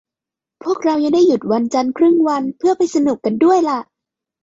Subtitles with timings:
[0.63, 3.79] พวกเรายังได้หยุดวันจันทร์ครึ่งวันเพื่อไปสนุกกันด้วยล่ะ